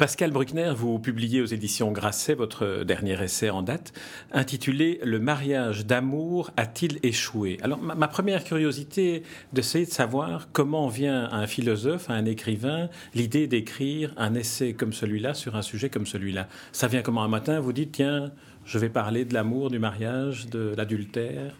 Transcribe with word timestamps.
Pascal 0.00 0.30
Bruckner, 0.30 0.72
vous 0.74 0.98
publiez 0.98 1.42
aux 1.42 1.44
éditions 1.44 1.92
Grasset 1.92 2.32
votre 2.32 2.84
dernier 2.84 3.22
essai 3.22 3.50
en 3.50 3.60
date, 3.60 3.92
intitulé 4.32 4.98
Le 5.04 5.18
mariage 5.18 5.84
d'amour 5.84 6.50
a-t-il 6.56 6.98
échoué? 7.02 7.58
Alors, 7.60 7.76
ma, 7.82 8.08
première 8.08 8.42
curiosité 8.42 9.24
d'essayer 9.52 9.84
de 9.84 9.90
savoir 9.90 10.48
comment 10.52 10.88
vient 10.88 11.24
à 11.24 11.36
un 11.36 11.46
philosophe, 11.46 12.08
à 12.08 12.14
un 12.14 12.24
écrivain, 12.24 12.88
l'idée 13.14 13.46
d'écrire 13.46 14.14
un 14.16 14.34
essai 14.34 14.72
comme 14.72 14.94
celui-là 14.94 15.34
sur 15.34 15.54
un 15.54 15.60
sujet 15.60 15.90
comme 15.90 16.06
celui-là. 16.06 16.48
Ça 16.72 16.86
vient 16.86 17.02
comment? 17.02 17.22
Un 17.22 17.28
matin, 17.28 17.60
vous 17.60 17.74
dites, 17.74 17.92
tiens, 17.92 18.32
je 18.64 18.78
vais 18.78 18.88
parler 18.88 19.26
de 19.26 19.34
l'amour, 19.34 19.68
du 19.68 19.78
mariage, 19.78 20.46
de 20.46 20.72
l'adultère? 20.78 21.54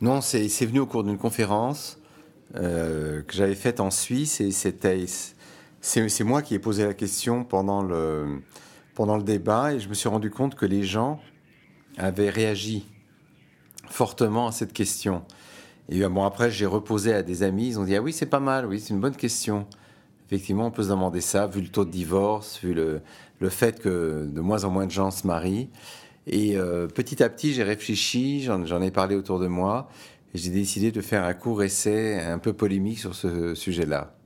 Non, 0.00 0.20
c'est 0.20 0.46
venu 0.64 0.78
au 0.78 0.86
cours 0.86 1.02
d'une 1.02 1.18
conférence 1.18 1.98
euh, 2.54 3.22
que 3.22 3.34
j'avais 3.34 3.56
faite 3.56 3.80
en 3.80 3.90
Suisse 3.90 4.40
et 4.40 4.52
c'était 4.52 5.06
c'est 5.80 6.24
moi 6.24 6.42
qui 6.42 6.54
ai 6.54 6.58
posé 6.58 6.84
la 6.84 6.94
question 6.94 7.44
pendant 7.44 7.82
le, 7.82 8.40
pendant 8.94 9.16
le 9.16 9.22
débat 9.22 9.74
et 9.74 9.80
je 9.80 9.88
me 9.88 9.94
suis 9.94 10.08
rendu 10.08 10.30
compte 10.30 10.54
que 10.54 10.66
les 10.66 10.82
gens 10.82 11.20
avaient 11.96 12.30
réagi 12.30 12.86
fortement 13.88 14.48
à 14.48 14.52
cette 14.52 14.72
question. 14.72 15.22
Et 15.88 16.06
bon, 16.06 16.24
après, 16.24 16.50
j'ai 16.50 16.66
reposé 16.66 17.14
à 17.14 17.22
des 17.22 17.42
amis, 17.42 17.68
ils 17.68 17.80
ont 17.80 17.84
dit 17.84 17.96
Ah 17.96 18.02
oui, 18.02 18.12
c'est 18.12 18.26
pas 18.26 18.40
mal, 18.40 18.66
oui, 18.66 18.80
c'est 18.80 18.92
une 18.92 19.00
bonne 19.00 19.16
question. 19.16 19.66
Effectivement, 20.26 20.66
on 20.66 20.70
peut 20.70 20.82
se 20.82 20.90
demander 20.90 21.22
ça, 21.22 21.46
vu 21.46 21.62
le 21.62 21.68
taux 21.68 21.86
de 21.86 21.90
divorce, 21.90 22.60
vu 22.62 22.74
le, 22.74 23.00
le 23.40 23.48
fait 23.48 23.80
que 23.80 24.26
de 24.30 24.40
moins 24.40 24.64
en 24.64 24.70
moins 24.70 24.84
de 24.84 24.90
gens 24.90 25.10
se 25.10 25.26
marient. 25.26 25.70
Et 26.26 26.58
euh, 26.58 26.86
petit 26.88 27.22
à 27.22 27.30
petit, 27.30 27.54
j'ai 27.54 27.62
réfléchi, 27.62 28.42
j'en 28.42 28.82
ai 28.82 28.90
parlé 28.90 29.16
autour 29.16 29.38
de 29.38 29.46
moi, 29.46 29.88
et 30.34 30.38
j'ai 30.38 30.50
décidé 30.50 30.92
de 30.92 31.00
faire 31.00 31.24
un 31.24 31.32
court 31.32 31.62
essai 31.62 32.20
un 32.20 32.38
peu 32.38 32.52
polémique 32.52 32.98
sur 32.98 33.14
ce 33.14 33.54
sujet-là 33.54 34.17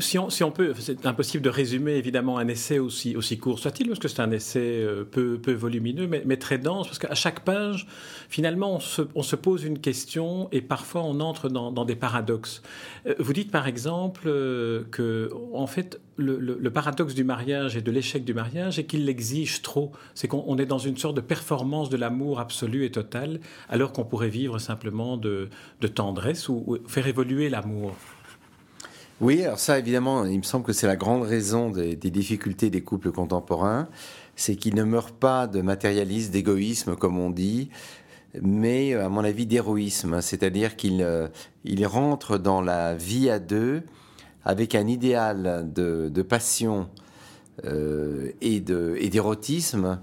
si 0.00 0.18
on, 0.18 0.50
peut, 0.50 0.74
c'est 0.78 1.06
impossible 1.06 1.42
de 1.42 1.50
résumer 1.50 1.92
évidemment 1.92 2.38
un 2.38 2.48
essai 2.48 2.78
aussi, 2.78 3.14
court 3.40 3.58
soit-il, 3.58 3.88
parce 3.88 3.98
que 3.98 4.08
c'est 4.08 4.20
un 4.20 4.30
essai 4.30 4.60
euh, 4.60 5.04
peu, 5.04 5.38
peu 5.38 5.52
volumineux, 5.52 6.06
mais, 6.06 6.36
très 6.36 6.58
dense, 6.58 6.86
parce 6.86 6.98
qu'à 6.98 7.14
chaque 7.14 7.40
page, 7.40 7.86
finalement, 8.28 8.78
on 9.14 9.22
se, 9.22 9.36
pose 9.36 9.64
une 9.64 9.78
question 9.78 10.48
et 10.52 10.60
parfois 10.60 11.02
on 11.02 11.20
entre 11.20 11.48
dans, 11.48 11.84
des 11.84 11.96
paradoxes. 11.96 12.62
Euh, 13.06 13.14
vous 13.18 13.32
dites 13.32 13.50
par 13.50 13.66
exemple 13.66 14.22
euh, 14.26 14.84
que, 14.90 15.30
en 15.54 15.66
fait, 15.66 16.00
le, 16.16 16.68
paradoxe 16.70 17.14
du 17.14 17.24
mariage 17.24 17.76
et 17.76 17.82
de 17.82 17.90
l'échec 17.90 18.24
du 18.24 18.34
mariage 18.34 18.78
est 18.78 18.84
qu'il 18.84 19.04
l'exige 19.04 19.62
trop. 19.62 19.92
C'est 20.14 20.28
qu'on 20.28 20.58
est 20.58 20.66
dans 20.66 20.78
une 20.78 20.96
sorte 20.96 21.16
de 21.16 21.20
performance 21.20 21.88
de 21.88 21.96
l'amour 21.96 22.40
absolu 22.40 22.84
et 22.84 22.90
total, 22.90 23.40
alors 23.68 23.92
qu'on 23.92 24.04
pourrait 24.04 24.28
vivre 24.28 24.58
simplement 24.58 25.16
de, 25.16 25.48
tendresse 25.94 26.48
ou 26.48 26.78
faire 26.86 27.06
évoluer 27.06 27.48
l'amour. 27.48 27.94
Oui, 29.20 29.42
alors 29.42 29.58
ça, 29.58 29.80
évidemment, 29.80 30.24
il 30.24 30.38
me 30.38 30.44
semble 30.44 30.64
que 30.64 30.72
c'est 30.72 30.86
la 30.86 30.94
grande 30.94 31.22
raison 31.22 31.70
des, 31.70 31.96
difficultés 31.96 32.70
des 32.70 32.82
couples 32.82 33.10
contemporains, 33.10 33.88
c'est 34.36 34.54
qu'ils 34.54 34.76
ne 34.76 34.84
meurent 34.84 35.10
pas 35.10 35.48
de 35.48 35.60
matérialisme, 35.60 36.30
d'égoïsme, 36.30 36.94
comme 36.94 37.18
on 37.18 37.30
dit, 37.30 37.68
mais, 38.40 38.94
à 38.94 39.08
mon 39.08 39.24
avis, 39.24 39.44
d'héroïsme. 39.44 40.20
C'est-à-dire 40.20 40.76
qu'ils 40.76 41.02
euh, 41.02 41.26
rentrent 41.84 42.38
dans 42.38 42.60
la 42.60 42.94
vie 42.94 43.28
à 43.28 43.40
deux 43.40 43.82
avec 44.44 44.76
un 44.76 44.86
idéal 44.86 45.68
de, 45.72 46.22
passion 46.22 46.88
euh, 47.64 48.30
et 48.40 48.60
d'érotisme 48.60 49.98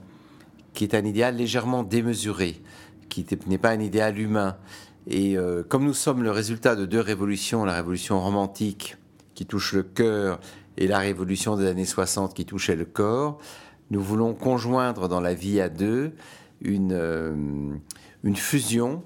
qui 0.74 0.84
est 0.84 0.94
un 0.94 1.06
idéal 1.06 1.38
légèrement 1.38 1.84
démesuré, 1.84 2.62
qui 3.08 3.26
n'est 3.48 3.58
pas 3.58 3.70
un 3.70 3.80
idéal 3.80 4.20
humain. 4.20 4.58
Et 5.08 5.38
euh, 5.38 5.64
comme 5.64 5.86
nous 5.86 5.94
sommes 5.94 6.22
le 6.22 6.32
résultat 6.32 6.76
de 6.76 6.86
deux 6.86 7.00
révolutions, 7.00 7.64
la 7.64 7.76
révolution 7.76 8.20
romantique 8.20 8.98
qui 9.36 9.46
touche 9.46 9.74
le 9.74 9.84
cœur 9.84 10.40
et 10.78 10.88
la 10.88 11.00
révolution 11.00 11.56
des 11.56 11.68
années 11.68 11.86
60 11.86 12.34
qui 12.34 12.46
touchait 12.46 12.76
le 12.76 12.86
corps, 12.86 13.38
nous 13.92 14.02
voulons 14.02 14.34
conjoindre 14.34 15.08
dans 15.08 15.22
la 15.22 15.34
vie 15.34 15.62
à 15.62 15.70
deux 15.70 16.14
une, 16.62 16.94
euh, 16.94 17.36
une 18.24 18.36
fusion 18.36 19.04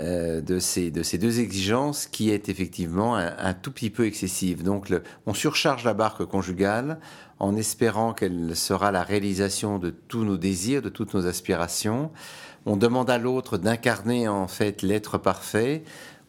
euh, 0.00 0.40
de, 0.40 0.58
ces, 0.58 0.90
de 0.90 1.02
ces 1.02 1.18
deux 1.18 1.40
exigences 1.40 2.06
qui 2.06 2.30
est 2.30 2.48
effectivement 2.48 3.16
un, 3.16 3.52
tout 3.52 3.70
petit 3.70 3.90
peu 3.90 4.06
excessive. 4.06 4.62
Donc 4.62 4.90
on 5.26 5.34
surcharge 5.34 5.84
la 5.84 5.92
barque 5.92 6.24
conjugale 6.24 6.98
en 7.38 7.54
espérant 7.54 8.14
qu'elle 8.14 8.56
sera 8.56 8.90
la 8.92 9.02
réalisation 9.02 9.78
de 9.78 9.90
tous 9.90 10.24
nos 10.24 10.38
désirs, 10.38 10.80
de 10.80 10.88
toutes 10.88 11.12
nos 11.12 11.26
aspirations. 11.26 12.10
On 12.64 12.78
demande 12.78 13.10
à 13.10 13.18
l'autre 13.18 13.58
d'incarner 13.58 14.26
en 14.26 14.48
fait 14.48 14.80
l'être 14.80 15.18
parfait 15.18 15.84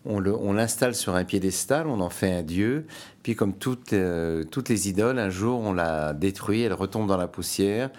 on 0.05 0.53
l'installe 0.53 0.95
sur 0.95 1.15
un 1.15 1.23
piédestal, 1.23 1.87
on 1.87 1.99
en 1.99 2.09
fait 2.09 2.31
un 2.31 2.43
dieu, 2.43 2.85
puis 3.23 3.35
comme 3.35 3.53
toutes, 3.53 3.93
euh, 3.93 4.43
toutes 4.43 4.69
les 4.69 4.87
idoles, 4.87 5.19
un 5.19 5.29
jour 5.29 5.59
on 5.59 5.73
la 5.73 6.13
détruit, 6.13 6.61
elle 6.61 6.73
retombe 6.73 7.07
dans 7.07 7.17
la 7.17 7.27
poussière, 7.27 7.89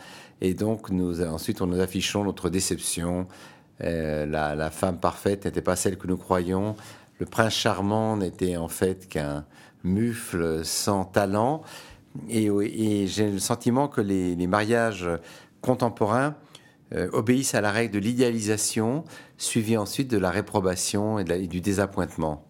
et 0.40 0.54
donc 0.54 0.90
nous, 0.90 1.22
ensuite 1.22 1.60
on 1.62 1.66
nous 1.66 1.80
affichons 1.80 2.24
notre 2.24 2.48
déception. 2.48 3.26
Euh, 3.84 4.24
la, 4.24 4.70
femme 4.70 4.98
parfaite 4.98 5.44
n'était 5.44 5.60
pas 5.60 5.76
celle 5.76 5.98
que 5.98 6.06
nous 6.06 6.16
croyions, 6.16 6.76
le 7.18 7.26
prince 7.26 7.54
charmant 7.54 8.16
n'était 8.16 8.56
en 8.56 8.68
fait 8.68 9.08
qu'un 9.08 9.44
mufle 9.84 10.64
sans 10.64 11.04
talent, 11.04 11.62
et, 12.30 13.06
j'ai 13.06 13.30
le 13.30 13.38
sentiment 13.38 13.88
que 13.88 14.00
les 14.00 14.46
mariages 14.46 15.08
contemporains 15.60 16.34
euh, 16.94 17.08
obéissent 17.12 17.54
à 17.54 17.60
la 17.60 17.72
règle 17.72 17.94
de 17.94 17.98
l'idéalisation, 17.98 19.04
suivie 19.38 19.76
ensuite 19.76 20.08
de 20.08 20.18
la 20.18 20.30
réprobation 20.30 21.18
et, 21.18 21.24
du 21.24 21.60
désappointement. 21.60 22.46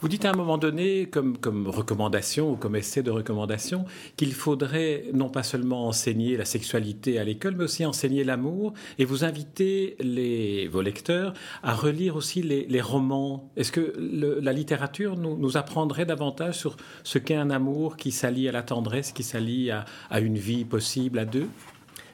Vous 0.00 0.06
dites 0.06 0.24
à 0.24 0.30
un 0.30 0.36
moment 0.36 0.58
donné, 0.58 1.06
comme, 1.10 1.66
recommandation 1.66 2.52
ou 2.52 2.56
comme 2.56 2.76
essai 2.76 3.02
de 3.02 3.10
recommandation, 3.10 3.84
qu'il 4.16 4.32
faudrait 4.32 5.06
non 5.12 5.28
pas 5.28 5.42
seulement 5.42 5.88
enseigner 5.88 6.36
la 6.36 6.44
sexualité 6.44 7.18
à 7.18 7.24
l'école, 7.24 7.56
mais 7.56 7.64
aussi 7.64 7.84
enseigner 7.84 8.22
l'amour, 8.22 8.74
et 9.00 9.04
vous 9.04 9.24
invitez 9.24 9.96
les, 9.98 10.68
vos 10.68 10.82
lecteurs 10.82 11.32
à 11.64 11.74
relire 11.74 12.14
aussi 12.14 12.42
les, 12.42 12.80
romans. 12.80 13.50
Est-ce 13.56 13.72
que 13.72 13.92
la 14.40 14.52
littérature 14.52 15.16
nous, 15.16 15.56
apprendrait 15.56 16.06
davantage 16.06 16.56
sur 16.56 16.76
ce 17.02 17.18
qu'est 17.18 17.34
un 17.34 17.50
amour 17.50 17.96
qui 17.96 18.12
s'allie 18.12 18.48
à 18.48 18.52
la 18.52 18.62
tendresse, 18.62 19.10
qui 19.10 19.24
s'allie 19.24 19.72
à 19.72 20.20
une 20.20 20.38
vie 20.38 20.64
possible 20.64 21.18
à 21.18 21.24
deux? 21.24 21.48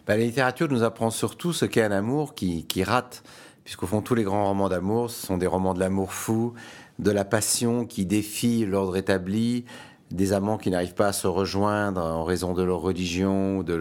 Bah, 0.06 0.16
la 0.16 0.24
littérature 0.24 0.68
nous 0.68 0.82
apprend 0.82 1.10
surtout 1.10 1.52
ce 1.52 1.64
qu'est 1.64 1.82
un 1.82 1.92
amour 1.92 2.34
qui, 2.34 2.64
qui 2.66 2.84
rate, 2.84 3.22
puisqu'au 3.64 3.86
fond, 3.86 4.02
tous 4.02 4.14
les 4.14 4.24
grands 4.24 4.46
romans 4.46 4.68
d'amour, 4.68 5.10
sont 5.10 5.38
des 5.38 5.46
romans 5.46 5.74
de 5.74 5.80
l'amour 5.80 6.12
fou, 6.12 6.52
de 6.98 7.10
la 7.10 7.24
passion 7.24 7.86
qui 7.86 8.04
défie 8.04 8.66
l'ordre 8.66 8.96
établi, 8.96 9.64
des 10.10 10.32
amants 10.32 10.58
qui 10.58 10.70
n'arrivent 10.70 10.94
pas 10.94 11.08
à 11.08 11.12
se 11.12 11.26
rejoindre 11.26 12.02
en 12.02 12.24
raison 12.24 12.52
de 12.52 12.62
leur 12.62 12.80
religion 12.80 13.62
de 13.62 13.74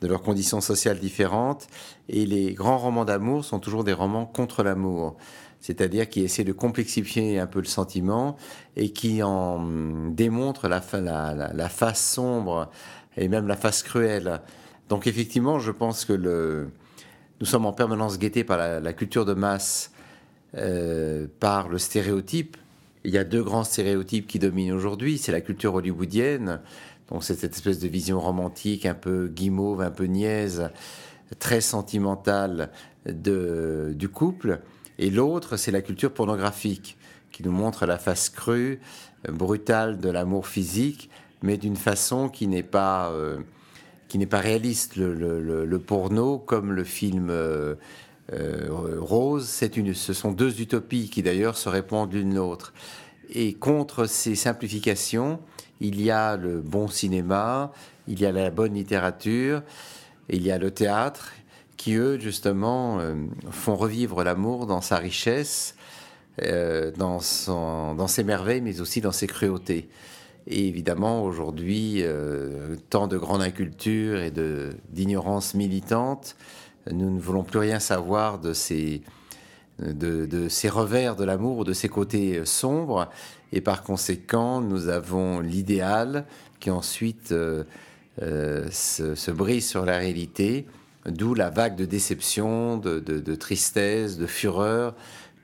de 0.00 0.06
leurs 0.06 0.22
conditions 0.22 0.60
sociales 0.60 0.98
différentes. 0.98 1.66
Et 2.08 2.26
les 2.26 2.54
grands 2.54 2.78
romans 2.78 3.04
d'amour 3.04 3.44
sont 3.44 3.58
toujours 3.58 3.84
des 3.84 3.92
romans 3.92 4.26
contre 4.26 4.62
l'amour, 4.62 5.16
c'est-à-dire 5.60 6.08
qui 6.08 6.22
essaient 6.22 6.44
de 6.44 6.52
complexifier 6.52 7.38
un 7.38 7.46
peu 7.46 7.60
le 7.60 7.66
sentiment 7.66 8.36
et 8.76 8.90
qui 8.90 9.22
en 9.22 9.64
démontrent 10.10 10.68
la 10.68 10.80
face 10.80 12.04
sombre 12.04 12.70
et 13.16 13.28
même 13.28 13.48
la 13.48 13.56
face 13.56 13.82
cruelle 13.82 14.40
donc 14.88 15.06
effectivement, 15.06 15.58
je 15.58 15.70
pense 15.70 16.04
que 16.04 16.68
nous 17.40 17.46
sommes 17.46 17.66
en 17.66 17.72
permanence 17.72 18.18
guettés 18.18 18.44
par 18.44 18.58
la, 18.58 18.92
culture 18.92 19.24
de 19.24 19.34
masse, 19.34 19.92
euh, 20.56 21.26
par 21.40 21.68
le 21.68 21.78
stéréotype. 21.78 22.56
Il 23.04 23.12
y 23.12 23.18
a 23.18 23.24
deux 23.24 23.42
grands 23.42 23.64
stéréotypes 23.64 24.26
qui 24.26 24.38
dominent 24.38 24.72
aujourd'hui. 24.72 25.18
C'est 25.18 25.32
la 25.32 25.40
culture 25.40 25.74
hollywoodienne, 25.74 26.60
donc 27.10 27.22
c'est 27.22 27.34
cette 27.34 27.54
espèce 27.54 27.78
de 27.78 27.88
vision 27.88 28.18
romantique, 28.18 28.86
un 28.86 28.94
peu 28.94 29.28
guimauve, 29.28 29.82
un 29.82 29.90
peu 29.90 30.04
niaise, 30.04 30.70
très 31.38 31.60
sentimentale 31.60 32.70
du 33.06 34.08
couple. 34.08 34.60
Et 34.98 35.10
l'autre, 35.10 35.56
c'est 35.56 35.70
la 35.70 35.80
culture 35.82 36.12
pornographique, 36.12 36.96
qui 37.30 37.44
nous 37.44 37.52
montre 37.52 37.86
la 37.86 37.98
face 37.98 38.30
crue, 38.30 38.80
brutale 39.28 39.98
de 39.98 40.08
l'amour 40.08 40.46
physique, 40.46 41.08
mais 41.42 41.56
d'une 41.56 41.76
façon 41.76 42.28
qui 42.28 42.48
n'est 42.48 42.62
pas... 42.62 43.10
Euh, 43.10 43.38
qui 44.08 44.18
n'est 44.18 44.26
pas 44.26 44.40
réaliste. 44.40 44.96
Le, 44.96 45.78
porno, 45.78 46.38
comme 46.38 46.72
le 46.72 46.84
film 46.84 47.28
euh, 47.30 47.74
euh, 48.32 48.96
Rose, 48.98 49.62
une, 49.76 49.94
ce 49.94 50.12
sont 50.12 50.32
deux 50.32 50.60
utopies 50.60 51.08
qui 51.10 51.22
d'ailleurs 51.22 51.56
se 51.56 51.68
répondent 51.68 52.12
l'une 52.12 52.34
l'autre. 52.34 52.72
Et 53.30 53.54
contre 53.54 54.06
ces 54.06 54.34
simplifications, 54.34 55.38
il 55.80 56.00
y 56.00 56.10
a 56.10 56.36
le 56.36 56.60
bon 56.60 56.88
cinéma, 56.88 57.72
il 58.08 58.20
y 58.20 58.26
a 58.26 58.32
la 58.32 58.50
bonne 58.50 58.74
littérature, 58.74 59.62
il 60.30 60.42
y 60.42 60.50
a 60.50 60.58
le 60.58 60.70
théâtre, 60.70 61.32
qui 61.76 61.94
eux, 61.94 62.18
justement, 62.18 62.98
euh, 62.98 63.14
font 63.50 63.76
revivre 63.76 64.24
l'amour 64.24 64.66
dans 64.66 64.80
sa 64.80 64.96
richesse, 64.96 65.74
dans, 66.96 67.18
son, 67.18 67.96
dans 67.96 68.06
ses 68.06 68.22
merveilles, 68.22 68.60
mais 68.60 68.80
aussi 68.80 69.00
dans 69.00 69.10
ses 69.10 69.26
cruautés. 69.26 69.88
Et 70.50 70.66
évidemment, 70.66 71.22
aujourd'hui, 71.24 71.98
euh, 71.98 72.76
tant 72.88 73.06
de 73.06 73.18
grande 73.18 73.42
inculture 73.42 74.18
et 74.20 74.32
d'ignorance 74.90 75.52
militante, 75.52 76.36
nous 76.90 77.10
ne 77.10 77.20
voulons 77.20 77.44
plus 77.44 77.58
rien 77.58 77.78
savoir 77.80 78.38
de 78.38 78.54
ces, 78.54 79.02
revers 79.78 81.16
de 81.16 81.24
l'amour, 81.24 81.66
de 81.66 81.74
ces 81.74 81.90
côtés 81.90 82.46
sombres. 82.46 83.10
Et 83.52 83.60
par 83.60 83.82
conséquent, 83.82 84.62
nous 84.62 84.88
avons 84.88 85.40
l'idéal 85.40 86.24
qui 86.60 86.70
ensuite 86.70 87.32
euh, 87.32 87.64
euh, 88.22 88.66
se, 88.70 89.30
brise 89.30 89.68
sur 89.68 89.84
la 89.84 89.98
réalité, 89.98 90.66
d'où 91.04 91.34
la 91.34 91.50
vague 91.50 91.76
de 91.76 91.84
déception, 91.84 92.78
de, 92.78 93.34
tristesse, 93.34 94.16
de 94.16 94.26
fureur 94.26 94.94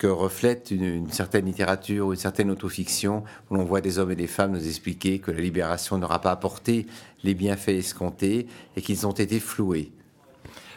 reflète 0.06 0.70
une, 0.70 1.10
certaine 1.10 1.46
littérature 1.46 2.06
ou 2.06 2.12
une 2.12 2.18
certaine 2.18 2.50
autofiction 2.50 3.24
où 3.50 3.54
l'on 3.54 3.64
voit 3.64 3.80
des 3.80 3.98
hommes 3.98 4.12
et 4.12 4.16
des 4.16 4.26
femmes 4.26 4.52
nous 4.52 4.66
expliquer 4.66 5.18
que 5.18 5.30
la 5.30 5.40
libération 5.40 5.98
n'aura 5.98 6.20
pas 6.20 6.30
apporté 6.30 6.86
les 7.22 7.34
bienfaits 7.34 7.68
escomptés 7.70 8.46
et 8.76 8.82
qu'ils 8.82 9.06
ont 9.06 9.12
été 9.12 9.40
floués. 9.40 9.92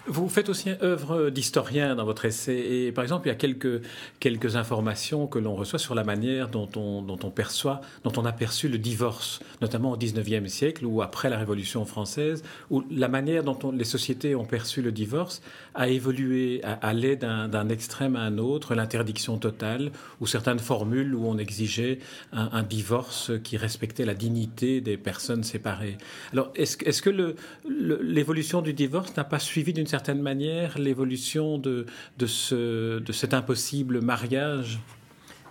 Vous 0.10 0.30
faites 0.30 0.48
aussi 0.48 0.70
œuvre 0.82 1.30
d'historien 1.30 1.94
dans 1.96 2.06
votre 2.06 2.24
essai. 2.24 2.56
Et 2.56 2.92
par 2.94 3.04
exemple, 3.04 3.28
il 3.28 3.30
y 3.30 3.34
a 3.34 3.36
quelques, 3.36 3.82
quelques 4.22 4.56
informations 4.56 5.28
que 5.28 5.38
l'on 5.38 5.54
reçoit 5.54 5.80
sur 5.80 5.96
la 5.96 6.06
manière 6.06 6.48
dont 6.48 6.70
on, 6.78 7.02
dont 7.02 7.20
on 7.24 7.30
perçoit, 7.30 7.82
dont 8.06 8.14
on 8.16 8.24
a 8.24 8.32
perçu 8.32 8.70
le 8.70 8.78
divorce, 8.78 9.42
notamment 9.62 9.92
au 9.92 9.98
XIXe 9.98 10.50
siècle 10.50 10.86
ou 10.86 11.02
après 11.02 11.30
la 11.30 11.38
Révolution 11.38 11.86
française, 11.86 12.42
où 12.70 12.86
la 12.90 13.10
manière 13.10 13.44
dont 13.44 13.72
les 13.72 13.84
sociétés 13.84 14.34
ont 14.34 14.46
perçu 14.46 14.82
le 14.82 14.94
divorce 14.94 15.42
a 15.76 15.90
évolué, 15.90 16.62
à 16.64 16.74
aller 16.74 17.18
d'un 17.18 17.68
extrême 17.68 18.16
à 18.16 18.22
un 18.22 18.38
autre, 18.38 18.76
l'interdiction 18.76 19.38
totale, 19.38 19.92
ou 20.22 20.28
certaines 20.28 20.60
formules 20.60 21.16
où 21.16 21.28
on 21.28 21.38
exigeait 21.38 22.00
un, 22.32 22.64
divorce 22.64 23.32
qui 23.44 23.58
respectait 23.58 24.06
la 24.06 24.14
dignité 24.14 24.82
des 24.82 24.98
personnes 24.98 25.44
séparées. 25.44 25.98
Alors, 26.32 26.52
est-ce 26.56 26.78
est 26.84 27.02
que 27.02 27.36
l'évolution 27.70 28.62
du 28.62 28.74
divorce 28.74 29.16
n'a 29.16 29.24
pas 29.24 29.40
suivi 29.40 29.74
d'une 29.74 29.86
certaine 29.86 29.97
certaine 29.98 30.22
manière 30.22 30.78
l'évolution 30.78 31.58
de, 31.58 31.88
de, 32.20 32.28
ce, 32.28 33.00
de 33.00 33.12
cet 33.12 33.34
impossible 33.34 34.00
mariage? 34.00 34.80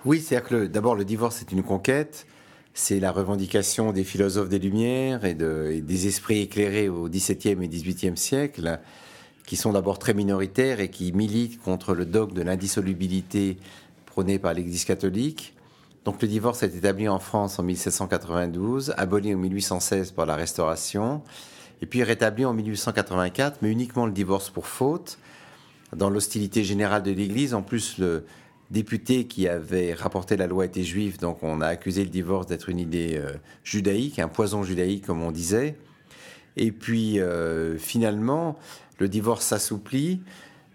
Oui, 0.05 0.21
c'est-à-dire 0.21 0.49
que 0.49 0.67
d'abord 0.67 0.95
le 0.95 1.05
divorce 1.05 1.41
est 1.41 1.51
une 1.51 1.65
conquête, 1.65 2.29
c'est 2.73 3.01
la 3.01 3.11
revendication 3.11 3.91
des 3.91 4.05
philosophes 4.05 4.49
des 4.49 4.61
Lumières 4.61 5.25
et, 5.25 5.35
de, 5.35 5.81
des 5.83 6.07
esprits 6.07 6.43
éclairés 6.43 6.89
au 6.89 7.09
XVIIe 7.09 7.61
et 7.61 7.69
XVIIIe 7.69 8.17
siècle, 8.17 8.79
qui 9.47 9.57
sont 9.57 9.73
d'abord 9.73 9.99
très 9.99 10.15
minoritaires 10.15 10.79
et 10.79 10.91
qui 10.91 11.11
militent 11.11 11.61
contre 11.61 11.93
le 11.93 12.07
dogme 12.07 12.35
de 12.35 12.43
l'indissolubilité 12.43 13.57
prôné 14.05 14.39
par 14.39 14.55
l'Église 14.55 14.85
catholique. 14.85 15.55
Donc 16.05 16.23
le 16.23 16.29
divorce 16.29 16.63
est 16.63 16.77
établi 16.77 17.09
en 17.09 17.19
France 17.19 17.59
en 17.59 17.65
1792, 17.65 18.95
aboli 18.97 19.35
en 19.35 19.39
1816 19.39 20.13
par 20.13 20.25
la 20.25 20.37
Restauration 20.37 21.23
et 21.83 21.87
puis 21.87 22.03
rétabli 22.03 22.45
en 22.45 22.55
1884, 22.55 23.59
mais 23.63 23.71
uniquement 23.71 24.07
le 24.07 24.13
divorce 24.13 24.51
pour 24.51 24.67
faute. 24.67 25.19
Dans 25.95 26.11
l'hostilité 26.11 26.65
générale 26.65 27.03
de 27.03 27.13
l'Église, 27.13 27.55
en 27.55 27.63
plus, 27.63 27.99
le 27.99 28.25
député 28.71 29.27
qui 29.27 29.47
avait 29.47 29.95
rapporté 29.95 30.37
la 30.37 30.47
loi 30.47 30.65
était 30.65 30.83
juif, 30.83 31.19
donc 31.19 31.43
on 31.43 31.61
a 31.61 31.67
accusé 31.69 32.03
le 32.03 32.11
divorce 32.11 32.47
d'être 32.47 32.69
une 32.69 32.81
idée 32.81 33.15
euh, 33.17 33.33
judaïque, 33.63 34.19
un 34.19 34.29
poison 34.29 34.65
judaïque, 34.65 35.07
comme 35.07 35.23
on 35.23 35.31
disait. 35.31 35.77
Et 36.57 36.73
puis, 36.73 37.21
euh, 37.21 37.79
finalement, 37.79 38.59
le 38.99 39.09
divorce 39.09 39.45
s'assouplit. 39.45 40.23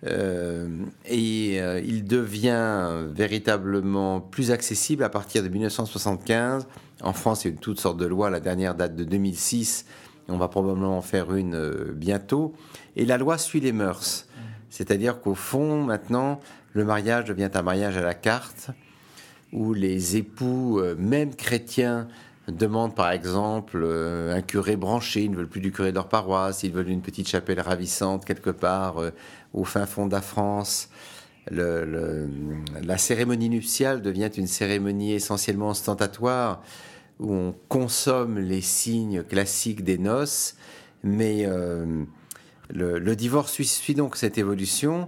Euh, 0.07 0.68
et 1.06 1.57
il 1.57 2.06
devient 2.06 3.06
véritablement 3.13 4.19
plus 4.19 4.50
accessible 4.50 5.03
à 5.03 5.09
partir 5.09 5.44
de 5.44 5.48
1975. 5.48 6.68
En 7.03 7.13
France, 7.13 7.44
il 7.44 7.50
y 7.50 7.51
a 7.51 7.53
eu 7.53 7.57
toutes 7.57 7.80
sortes 7.80 7.98
de 7.98 8.06
lois. 8.06 8.31
La 8.31 8.39
dernière 8.39 8.74
date 8.74 8.95
de 8.95 9.03
2006 9.03 9.86
on 10.31 10.38
va 10.38 10.48
probablement 10.48 10.98
en 10.98 11.01
faire 11.01 11.33
une 11.36 11.56
euh, 11.56 11.92
bientôt. 11.94 12.54
Et 12.95 13.06
la 13.06 13.18
loi 13.18 13.38
suit 13.38 13.60
les 13.60 13.72
mœurs. 13.72 14.28
C'est-à-dire 14.69 15.19
qu'au 15.22 15.36
fond, 15.36 15.83
maintenant, 15.83 16.39
le 16.74 16.86
mariage 16.86 17.25
devient 17.25 17.50
un 17.54 17.62
mariage 17.62 17.98
à 17.98 18.01
la 18.01 18.13
carte, 18.13 18.69
où 19.51 19.74
les 19.74 20.18
époux, 20.18 20.80
euh, 20.80 20.95
même 20.98 21.36
chrétiens, 21.36 22.07
demandent 22.48 22.95
par 22.95 23.12
exemple 23.12 23.81
euh, 23.83 24.36
un 24.36 24.42
curé 24.42 24.75
branché, 24.75 25.24
ils 25.24 25.31
ne 25.31 25.36
veulent 25.36 25.48
plus 25.48 25.62
du 25.62 25.72
curé 25.72 25.92
de 25.92 25.95
leur 25.95 26.10
paroisse, 26.10 26.63
ils 26.63 26.72
veulent 26.72 26.89
une 26.89 27.01
petite 27.01 27.27
chapelle 27.27 27.60
ravissante 27.60 28.25
quelque 28.25 28.50
part 28.50 28.95
au 29.54 29.63
fin 29.63 29.86
fond 29.86 30.07
de 30.07 30.12
la 30.12 30.22
France. 30.22 30.89
la 31.50 32.98
cérémonie 32.98 33.50
nuptiale 33.50 34.01
devient 34.01 34.31
une 34.36 34.48
cérémonie 34.48 35.13
essentiellement 35.13 35.69
ostentatoire 35.69 36.62
où 37.22 37.34
on 37.34 37.56
consomme 37.70 38.40
les 38.40 38.62
signes 38.62 39.24
classiques 39.24 39.84
des 39.84 39.98
noces, 39.98 40.56
mais 41.04 41.46
euh, 41.46 42.04
le, 42.70 43.16
divorce 43.16 43.62
suit, 43.62 43.96
donc 43.96 44.18
cette 44.18 44.38
évolution 44.38 45.08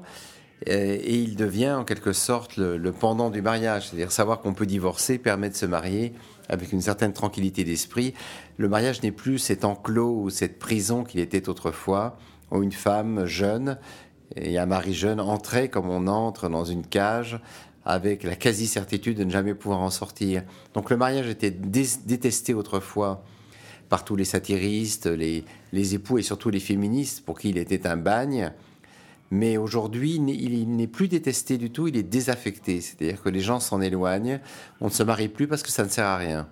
euh, 0.69 0.97
et, 1.01 1.15
il 1.15 1.35
devient 1.35 1.71
en 1.71 1.83
quelque 1.83 2.13
sorte 2.13 2.55
le, 2.57 2.91
pendant 2.91 3.29
du 3.29 3.41
mariage, 3.41 3.89
c'est-à-dire 3.89 4.11
savoir 4.11 4.41
qu'on 4.41 4.53
peut 4.53 4.67
divorcer 4.67 5.17
permet 5.17 5.49
de 5.49 5.55
se 5.55 5.65
marier 5.65 6.13
avec 6.49 6.71
une 6.71 6.81
certaine 6.81 7.13
tranquillité 7.13 7.63
d'esprit. 7.63 8.13
Le 8.57 8.69
mariage 8.69 9.01
n'est 9.01 9.11
plus 9.11 9.39
cet 9.39 9.65
enclos 9.65 10.21
ou 10.21 10.29
cette 10.29 10.59
prison 10.59 11.03
qu'il 11.03 11.19
était 11.19 11.49
autrefois, 11.49 12.17
où 12.51 12.61
une 12.61 12.71
femme 12.71 13.25
jeune 13.25 13.79
et 14.35 14.57
un 14.57 14.65
mari 14.65 14.93
jeune 14.93 15.19
entraient 15.19 15.69
comme 15.69 15.89
on 15.89 16.07
entre 16.07 16.49
dans 16.49 16.65
une 16.65 16.85
cage 16.85 17.39
avec 17.85 18.23
la 18.23 18.35
quasi-certitude 18.35 19.17
de 19.17 19.23
ne 19.23 19.29
jamais 19.29 19.53
pouvoir 19.53 19.81
en 19.81 19.89
sortir. 19.89 20.43
Donc 20.73 20.89
le 20.89 20.97
mariage 20.97 21.27
était 21.27 21.51
détesté 21.51 22.53
autrefois 22.53 23.23
par 23.89 24.05
tous 24.05 24.15
les 24.15 24.25
satiristes, 24.25 25.05
les, 25.05 25.43
les, 25.71 25.95
époux 25.95 26.17
et 26.17 26.23
surtout 26.23 26.49
les 26.49 26.59
féministes 26.59 27.23
pour 27.25 27.37
qui 27.37 27.49
il 27.49 27.57
était 27.57 27.85
un 27.85 27.97
bagne. 27.97 28.51
Mais 29.31 29.57
aujourd'hui, 29.57 30.15
il 30.15 30.75
n'est 30.75 30.87
plus 30.87 31.07
détesté 31.07 31.57
du 31.57 31.71
tout, 31.71 31.87
il 31.87 31.97
est 31.97 32.03
désaffecté. 32.03 32.81
C'est-à-dire 32.81 33.21
que 33.21 33.29
les 33.29 33.39
gens 33.39 33.59
s'en 33.59 33.81
éloignent, 33.81 34.39
on 34.79 34.85
ne 34.85 34.91
se 34.91 35.03
marie 35.03 35.27
plus 35.27 35.47
parce 35.47 35.63
que 35.63 35.71
ça 35.71 35.83
ne 35.83 35.89
sert 35.89 36.05
à 36.05 36.17
rien. 36.17 36.47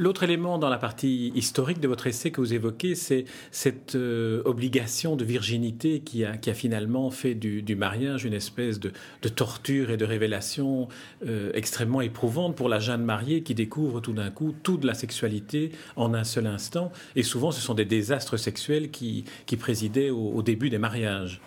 L'autre 0.00 0.22
élément 0.22 0.58
dans 0.58 0.68
la 0.68 0.78
partie 0.78 1.32
historique 1.34 1.80
de 1.80 1.88
votre 1.88 2.06
essai 2.06 2.30
que 2.30 2.40
vous 2.40 2.54
évoquez, 2.54 2.94
c'est 2.94 3.24
cette 3.50 3.96
euh, 3.96 4.40
obligation 4.44 5.16
de 5.16 5.24
virginité 5.24 6.00
qui 6.00 6.24
a, 6.24 6.38
finalement 6.54 7.10
fait 7.10 7.34
du, 7.34 7.76
mariage 7.76 8.24
une 8.24 8.32
espèce 8.32 8.80
de, 8.80 8.92
torture 9.28 9.90
et 9.90 9.96
de 9.96 10.04
révélation 10.04 10.88
euh, 11.26 11.50
extrêmement 11.54 12.00
éprouvante 12.00 12.56
pour 12.56 12.68
la 12.68 12.78
jeune 12.78 13.04
mariée 13.04 13.42
qui 13.42 13.54
découvre 13.54 14.00
tout 14.00 14.12
d'un 14.12 14.30
coup 14.30 14.54
toute 14.62 14.84
la 14.84 14.94
sexualité 14.94 15.72
en 15.96 16.14
un 16.14 16.24
seul 16.24 16.46
instant. 16.46 16.92
Et 17.16 17.22
souvent, 17.22 17.50
ce 17.50 17.60
sont 17.60 17.74
des 17.74 17.84
désastres 17.84 18.38
sexuels 18.38 18.90
qui, 18.90 19.24
présidaient 19.58 20.10
au, 20.10 20.40
début 20.42 20.70
des 20.70 20.78
mariages. 20.78 21.42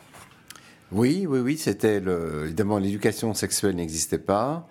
Oui, 0.92 1.26
oui, 1.28 1.40
oui, 1.40 1.58
c'était 1.58 2.02
évidemment 2.44 2.78
l'éducation 2.78 3.34
sexuelle 3.34 3.76
n'existait 3.76 4.20
pas, 4.20 4.68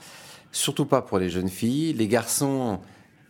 surtout 0.53 0.87
pas 0.87 1.03
pour 1.03 1.19
les 1.19 1.31
jeunes 1.31 1.49
filles. 1.49 1.95
Les 1.95 2.07
garçons 2.07 2.79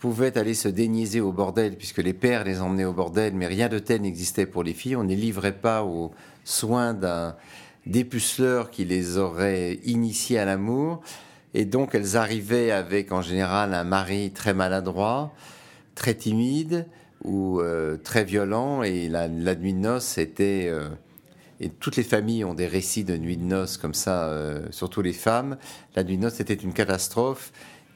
pouvaient 0.02 0.36
aller 0.36 0.54
se 0.54 0.66
déniaiser 0.66 1.20
au 1.20 1.30
bordel, 1.30 1.76
puisque 1.76 1.98
les 1.98 2.12
pères 2.12 2.42
les 2.42 2.60
emmenaient 2.60 2.84
au 2.84 2.92
bordel, 2.92 3.34
mais 3.34 3.46
rien 3.46 3.68
de 3.68 3.78
tel 3.78 4.00
n'existait 4.00 4.46
pour 4.46 4.64
les 4.64 4.74
filles. 4.74 4.96
On 4.96 5.04
ne 5.04 5.10
les 5.10 5.14
livrait 5.14 5.56
pas 5.56 5.84
aux 5.84 6.10
soins 6.42 6.92
d'un 6.92 7.36
dépuceleur 7.86 8.72
qui 8.72 8.84
les 8.84 9.16
aurait 9.16 9.74
initiées 9.84 10.40
à 10.40 10.44
l'amour. 10.44 11.02
Et 11.54 11.64
donc 11.64 11.94
elles 11.94 12.16
arrivaient 12.16 12.72
avec 12.72 13.12
en 13.12 13.22
général 13.22 13.74
un 13.74 13.84
mari 13.84 14.32
très 14.32 14.54
maladroit, 14.54 15.32
très 15.94 16.14
timide 16.14 16.88
ou 17.22 17.60
euh, 17.60 17.96
très 17.96 18.24
violent. 18.24 18.82
Et 18.82 19.08
la, 19.08 19.28
nuit 19.28 19.72
de 19.72 19.78
noces 19.78 20.18
était... 20.18 20.66
Euh, 20.68 20.88
et 21.60 21.68
toutes 21.68 21.94
les 21.94 22.02
familles 22.02 22.44
ont 22.44 22.54
des 22.54 22.66
récits 22.66 23.04
de 23.04 23.16
nuit 23.16 23.36
de 23.36 23.44
noces 23.44 23.76
comme 23.76 23.94
ça, 23.94 24.24
euh, 24.24 24.66
surtout 24.72 25.00
les 25.00 25.12
femmes. 25.12 25.58
La 25.94 26.02
nuit 26.02 26.16
de 26.16 26.22
noces 26.22 26.40
était 26.40 26.54
une 26.54 26.72
catastrophe 26.72 27.52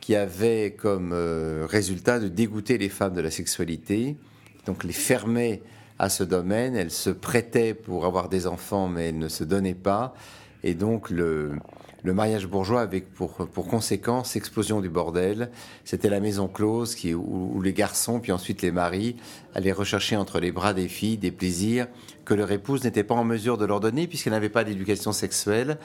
qui 0.07 0.15
avait 0.15 0.71
comme 0.71 1.11
euh, 1.13 1.67
résultat 1.69 2.21
de 2.21 2.29
dégoûter 2.29 2.79
les 2.79 2.89
femmes 2.89 3.15
de 3.15 3.21
la 3.21 3.33
sexualité, 3.33 4.17
donc 4.65 4.85
les 4.85 4.93
fermer 4.93 5.65
à 5.99 6.11
ce 6.11 6.23
domaine. 6.23 6.77
Elles 6.77 6.93
se 6.93 7.11
prêtaient 7.11 7.75
pour 7.75 8.07
avoir 8.07 8.29
des 8.29 8.47
enfants, 8.47 8.87
mais 8.87 9.09
elles 9.09 9.19
ne 9.19 9.27
se 9.27 9.43
donnaient 9.43 9.75
pas. 9.75 10.15
Et 10.63 10.75
donc 10.75 11.11
le, 11.11 11.59
mariage 12.05 12.47
bourgeois 12.47 12.83
avec 12.83 13.13
pour, 13.15 13.49
conséquence 13.69 14.37
explosion 14.37 14.81
du 14.81 14.89
bordel. 14.89 15.51
C'était 15.85 16.09
la 16.09 16.21
maison 16.21 16.47
close 16.47 16.97
où, 17.13 17.61
les 17.61 17.73
garçons, 17.73 18.21
puis 18.21 18.31
ensuite 18.31 18.63
les 18.63 18.71
maris, 18.71 19.17
allaient 19.57 19.73
rechercher 19.73 20.15
entre 20.15 20.39
les 20.39 20.53
bras 20.53 20.73
des 20.73 20.87
filles 20.87 21.19
des 21.19 21.33
plaisirs 21.33 21.89
que 22.25 22.35
leur 22.35 22.53
épouse 22.53 22.85
n'était 22.85 23.03
pas 23.03 23.17
en 23.17 23.25
mesure 23.25 23.59
de 23.59 23.65
leur 23.65 23.81
donner 23.81 24.07
puisqu'elle 24.07 24.35
n'avait 24.35 24.51
pas 24.51 24.63
d'éducation 24.63 25.11
sexuelle 25.11 25.79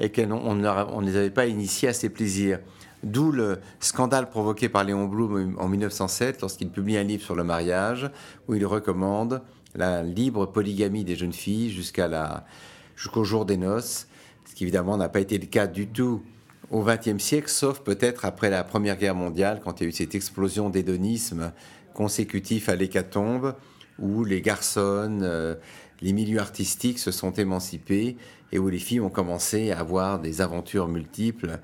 et 0.00 0.10
qu'on 0.10 0.32
on 0.32 0.56
ne 0.56 1.06
les 1.06 1.16
avait 1.16 1.30
pas 1.30 1.46
initiés 1.46 1.90
à 1.90 1.92
ces 1.92 2.08
plaisirs. 2.08 2.58
D'où 3.04 3.30
le 3.30 3.60
scandale 3.78 4.28
provoqué 4.28 4.68
par 4.68 4.82
Léon 4.84 5.06
Blum 5.06 5.56
en 5.58 5.68
1907 5.68 6.40
lorsqu'il 6.40 6.70
publie 6.70 6.96
un 6.96 7.04
livre 7.04 7.22
sur 7.22 7.36
le 7.36 7.44
mariage 7.44 8.10
où 8.48 8.54
il 8.54 8.66
recommande 8.66 9.42
la 9.74 10.02
libre 10.02 10.46
polygamie 10.46 11.04
des 11.04 11.14
jeunes 11.14 11.32
filles 11.32 11.70
jusqu'au 11.70 13.24
jour 13.24 13.44
des 13.44 13.56
noces, 13.56 14.08
ce 14.44 14.54
qui 14.54 14.64
évidemment 14.64 14.96
n'a 14.96 15.08
pas 15.08 15.20
été 15.20 15.38
le 15.38 15.46
cas 15.46 15.66
du 15.66 15.86
tout 15.86 16.22
au 16.70 16.82
XXe 16.82 17.22
siècle, 17.22 17.48
sauf 17.48 17.80
peut-être 17.80 18.24
après 18.24 18.50
la 18.50 18.64
Première 18.64 18.96
Guerre 18.96 19.14
mondiale, 19.14 19.60
quand 19.62 19.80
il 19.80 19.84
y 19.84 19.86
a 19.86 19.88
eu 19.90 19.92
cette 19.92 20.14
explosion 20.14 20.68
d'hédonisme 20.68 21.52
consécutif 21.94 22.68
à 22.68 22.76
l'hécatombe, 22.76 23.54
où 23.98 24.24
les 24.24 24.42
garçons, 24.42 25.18
euh, 25.22 25.56
les 26.00 26.12
milieux 26.12 26.40
artistiques 26.40 26.98
se 26.98 27.10
sont 27.10 27.32
émancipés 27.32 28.16
et 28.52 28.58
où 28.58 28.68
les 28.68 28.78
filles 28.78 29.00
ont 29.00 29.10
commencé 29.10 29.70
à 29.72 29.80
avoir 29.80 30.20
des 30.20 30.40
aventures 30.40 30.88
multiples 30.88 31.58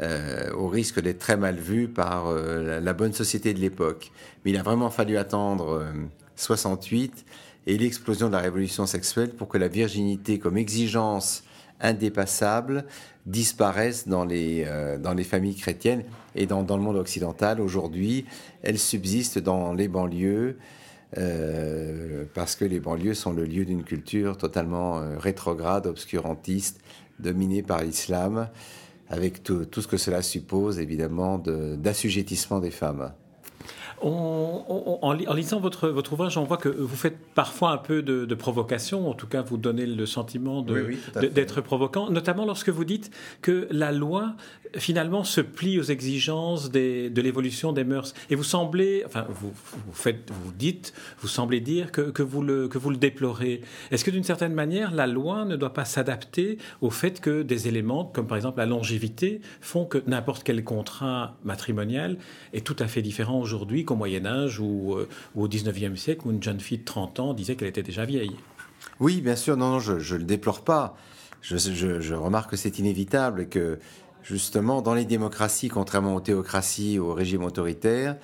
euh, 0.00 0.52
au 0.54 0.68
risque 0.68 1.00
d'être 1.00 1.18
très 1.18 1.36
mal 1.36 1.56
vues 1.56 1.88
par 1.88 2.26
euh, 2.26 2.80
la, 2.80 2.92
bonne 2.92 3.12
société 3.12 3.54
de 3.54 3.60
l'époque. 3.60 4.10
Mais 4.44 4.50
il 4.50 4.56
a 4.56 4.62
vraiment 4.62 4.90
fallu 4.90 5.16
attendre 5.16 5.84
68 6.36 7.24
et 7.66 7.78
l'explosion 7.78 8.28
de 8.28 8.32
la 8.32 8.40
révolution 8.40 8.86
sexuelle 8.86 9.30
pour 9.30 9.48
que 9.48 9.58
la 9.58 9.68
virginité 9.68 10.38
comme 10.38 10.56
exigence 10.56 11.44
indépassable 11.80 12.84
disparaissent 13.26 14.06
dans 14.06 14.24
les, 14.24 14.64
euh, 14.66 14.98
dans 14.98 15.14
les 15.14 15.24
familles 15.24 15.56
chrétiennes 15.56 16.04
et 16.34 16.46
dans, 16.46 16.62
dans 16.62 16.76
le 16.76 16.82
monde 16.82 16.96
occidental. 16.96 17.60
Aujourd'hui, 17.60 18.26
elles 18.62 18.78
subsistent 18.78 19.38
dans 19.38 19.72
les 19.72 19.88
banlieues 19.88 20.58
euh, 21.16 22.24
parce 22.34 22.56
que 22.56 22.64
les 22.64 22.80
banlieues 22.80 23.14
sont 23.14 23.32
le 23.32 23.44
lieu 23.44 23.64
d'une 23.64 23.84
culture 23.84 24.36
totalement 24.36 24.98
euh, 24.98 25.18
rétrograde, 25.18 25.86
obscurantiste, 25.86 26.80
dominée 27.18 27.62
par 27.62 27.82
l'islam, 27.82 28.48
avec 29.08 29.42
tout, 29.42 29.64
tout, 29.64 29.82
ce 29.82 29.88
que 29.88 29.96
cela 29.96 30.22
suppose 30.22 30.78
évidemment 30.80 31.38
d'assujettissement 31.38 32.58
des 32.58 32.70
femmes 32.70 33.12
en, 34.00 35.12
lisant 35.12 35.60
votre, 35.60 35.88
votre 35.88 36.12
ouvrage, 36.12 36.36
on 36.36 36.44
voit 36.44 36.56
que 36.56 36.68
vous 36.68 36.96
faites 36.96 37.18
parfois 37.34 37.70
un 37.72 37.78
peu 37.78 38.02
de, 38.02 38.34
provocation, 38.34 39.08
en 39.08 39.14
tout 39.14 39.26
cas 39.26 39.42
vous 39.42 39.56
donnez 39.56 39.86
le 39.86 40.06
sentiment 40.06 40.62
d'être 40.62 41.60
provocant, 41.60 42.10
notamment 42.10 42.44
lorsque 42.44 42.68
vous 42.68 42.84
dites 42.84 43.10
que 43.42 43.68
la 43.70 43.92
loi 43.92 44.34
finalement 44.76 45.24
se 45.24 45.40
plie 45.40 45.78
aux 45.78 45.84
exigences 45.84 46.70
de 46.70 47.20
l'évolution 47.20 47.72
des 47.72 47.84
mœurs. 47.84 48.14
Et 48.30 48.34
vous 48.34 48.44
semblez, 48.44 49.02
enfin 49.06 49.26
vous, 49.28 49.52
faites, 49.92 50.30
vous 50.30 50.52
dites, 50.52 50.92
vous 51.20 51.28
semblez 51.28 51.60
dire 51.60 51.92
que, 51.92 52.22
vous, 52.22 52.42
le, 52.42 52.68
que 52.68 52.78
vous 52.78 52.90
le 52.90 52.96
déplorez. 52.96 53.60
Est-ce 53.90 54.04
que 54.04 54.10
d'une 54.10 54.24
certaine 54.24 54.54
manière, 54.54 54.92
la 54.92 55.06
loi 55.06 55.44
ne 55.44 55.56
doit 55.56 55.72
pas 55.72 55.84
s'adapter 55.84 56.58
au 56.80 56.90
fait 56.90 57.20
que 57.20 57.42
des 57.42 57.68
éléments, 57.68 58.04
comme 58.04 58.26
par 58.26 58.36
exemple 58.36 58.58
la 58.58 58.66
longévité, 58.66 59.40
font 59.60 59.84
que 59.84 60.02
n'importe 60.06 60.42
quel 60.42 60.64
contrat 60.64 61.36
matrimonial 61.44 62.18
est 62.52 62.66
tout 62.66 62.76
à 62.78 62.86
fait 62.86 63.02
différent 63.02 63.38
aujourd'hui 63.38 63.83
au 63.90 63.96
Moyen 63.96 64.26
Âge 64.26 64.60
ou, 64.60 64.94
euh, 64.94 65.08
au 65.34 65.48
19e 65.48 65.96
siècle 65.96 66.22
une 66.30 66.42
jeune 66.42 66.60
fille 66.60 66.78
de 66.78 66.84
30 66.84 67.20
ans 67.20 67.34
disait 67.34 67.56
qu'elle 67.56 67.68
était 67.68 67.82
déjà 67.82 68.04
vieille. 68.04 68.36
Oui, 69.00 69.20
bien 69.20 69.36
sûr, 69.36 69.56
non, 69.56 69.70
non 69.70 69.78
je 69.80 70.14
ne 70.14 70.18
le 70.18 70.24
déplore 70.24 70.62
pas. 70.62 70.96
Je, 71.42 72.14
remarque 72.14 72.52
que 72.52 72.56
c'est 72.56 72.78
inévitable 72.78 73.48
que 73.48 73.78
justement 74.22 74.80
dans 74.80 74.94
les 74.94 75.04
démocraties, 75.04 75.68
contrairement 75.68 76.14
aux 76.14 76.20
théocraties, 76.20 76.98
aux 76.98 77.12
régimes 77.12 77.44
autoritaires, 77.44 78.16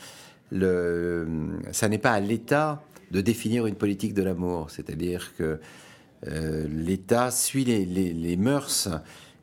le, 0.51 1.29
ça 1.71 1.89
n'est 1.89 1.99
pas 1.99 2.13
à 2.13 2.21
l'État 2.21 2.83
de 3.11 3.21
définir 3.21 3.67
une 3.67 3.75
politique 3.75 4.15
de 4.15 4.23
l'amour. 4.23 4.71
C'est-à-dire 4.71 5.35
que 5.37 5.61
euh, 6.27 6.67
l'État 6.69 7.31
suit 7.31 7.65
les, 7.65 7.85
les, 7.85 8.37
mœurs 8.37 8.89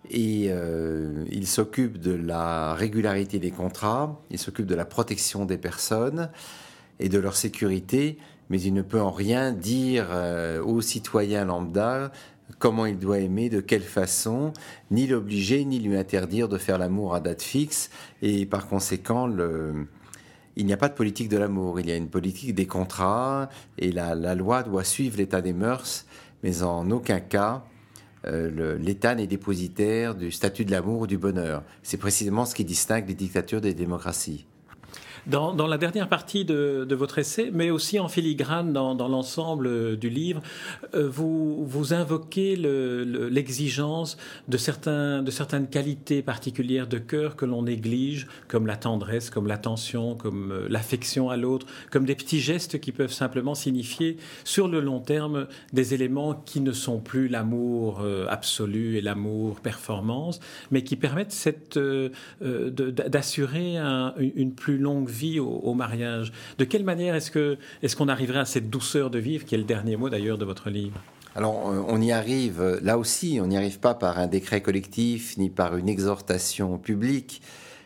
et 0.09 0.47
euh, 0.49 1.25
il 1.31 1.47
s'occupe 1.47 1.97
de 1.99 2.13
la 2.13 2.73
régularité 2.73 3.39
des 3.39 3.51
contrats, 3.51 4.21
il 4.29 4.39
s'occupe 4.39 4.65
de 4.65 4.75
la 4.75 4.85
protection 4.85 5.45
des 5.45 5.57
personnes 5.57 6.29
et 6.99 7.09
de 7.09 7.19
leur 7.19 7.35
sécurité, 7.35 8.17
mais 8.49 8.61
il 8.61 8.73
ne 8.73 8.81
peut 8.81 9.01
en 9.01 9.11
rien 9.11 9.51
dire 9.51 10.07
euh, 10.11 10.63
aux 10.63 10.81
citoyens 10.81 11.45
lambda 11.45 12.11
comment 12.59 12.85
il 12.85 12.97
doit 12.97 13.19
aimer, 13.19 13.49
de 13.49 13.59
quelle 13.59 13.81
façon, 13.81 14.53
ni 14.89 15.05
l'obliger, 15.05 15.65
ni 15.65 15.79
lui 15.79 15.97
interdire 15.97 16.47
de 16.47 16.57
faire 16.57 16.77
l'amour 16.77 17.13
à 17.13 17.19
date 17.19 17.41
fixe, 17.41 17.89
et 18.21 18.45
par 18.45 18.67
conséquent, 18.67 19.29
il 20.55 20.65
n'y 20.65 20.71
a 20.71 20.77
pas 20.77 20.87
de 20.87 20.93
politique 20.93 21.27
de 21.27 21.37
l'amour, 21.37 21.81
il 21.81 21.89
y 21.89 21.91
a 21.91 21.97
une 21.97 22.07
politique 22.07 22.55
des 22.55 22.65
contrats, 22.65 23.49
et 23.77 23.91
la 23.91 24.33
loi 24.33 24.63
doit 24.63 24.85
suivre 24.85 25.17
l'état 25.17 25.41
des 25.41 25.51
mœurs, 25.51 26.05
mais 26.41 26.63
en 26.63 26.89
aucun 26.89 27.19
cas 27.19 27.65
euh, 28.27 28.77
l'État 28.77 29.15
n'est 29.15 29.27
dépositaire 29.27 30.15
du 30.15 30.31
statut 30.31 30.65
de 30.65 30.71
l'amour 30.71 31.01
ou 31.01 31.07
du 31.07 31.17
bonheur. 31.17 31.63
C'est 31.83 31.97
précisément 31.97 32.45
ce 32.45 32.55
qui 32.55 32.65
distingue 32.65 33.07
les 33.07 33.15
dictatures 33.15 33.61
des 33.61 33.73
démocraties. 33.73 34.45
Dans, 35.27 35.67
la 35.67 35.77
dernière 35.77 36.07
partie 36.07 36.45
de, 36.45 36.87
votre 36.95 37.19
essai, 37.19 37.49
mais 37.53 37.69
aussi 37.69 37.99
en 37.99 38.07
filigrane 38.07 38.71
dans, 38.71 38.95
l'ensemble 39.09 39.97
du 39.97 40.09
livre, 40.09 40.41
euh, 40.95 41.09
vous, 41.09 41.93
invoquez 41.93 42.55
l'exigence 42.55 44.17
de, 44.47 44.55
certaines 44.55 45.67
qualités 45.69 46.21
particulières 46.21 46.87
de 46.87 46.97
cœur 46.97 47.35
que 47.35 47.43
l'on 47.43 47.63
néglige, 47.63 48.27
comme 48.47 48.67
la 48.67 48.77
tendresse, 48.77 49.29
comme 49.29 49.47
l'attention, 49.47 50.15
comme 50.15 50.53
euh, 50.53 50.67
l'affection 50.69 51.29
à 51.29 51.35
l'autre, 51.35 51.67
comme 51.91 52.05
des 52.05 52.15
petits 52.15 52.39
gestes 52.39 52.79
qui 52.79 52.93
peuvent 52.93 53.11
simplement 53.11 53.53
signifier 53.53 54.15
sur 54.45 54.69
le 54.69 54.79
long 54.79 55.01
terme 55.01 55.47
des 55.73 55.93
éléments 55.93 56.35
qui 56.35 56.61
ne 56.61 56.71
sont 56.71 56.99
plus 56.99 57.27
l'amour 57.27 57.99
euh, 57.99 58.25
absolu 58.29 58.95
et 58.95 59.01
l'amour 59.01 59.59
performance, 59.59 60.39
mais 60.71 60.83
qui 60.83 60.95
permettent 60.95 61.35
d'assurer 62.39 63.77
une 64.35 64.53
plus 64.53 64.77
longue 64.77 65.09
vie 65.09 65.16
vie 65.17 65.39
au, 65.39 65.73
mariage. 65.73 66.31
De 66.57 66.65
quelle 66.65 66.83
manière 66.83 67.15
est-ce 67.15 67.95
qu'on 67.95 68.07
arriverait 68.07 68.39
à 68.39 68.45
cette 68.45 68.69
douceur 68.69 69.09
de 69.09 69.19
vivre, 69.19 69.45
qui 69.45 69.55
est 69.55 69.57
le 69.57 69.63
dernier 69.63 69.97
mot 69.97 70.09
d'ailleurs 70.09 70.37
de 70.37 70.45
votre 70.45 70.69
livre? 70.69 71.01
Alors, 71.35 71.69
euh, 71.69 71.83
on 71.87 72.01
y 72.01 72.11
arrive, 72.11 72.79
là 72.81 72.97
aussi, 72.97 73.39
on 73.41 73.47
n'y 73.47 73.57
arrive 73.57 73.79
pas 73.79 73.93
par 73.93 74.17
un 74.17 74.27
décret 74.27 74.61
collectif 74.61 75.37
ni 75.37 75.49
par 75.49 75.77
une 75.77 75.89
exhortation 75.89 76.77
publique. 76.77 77.41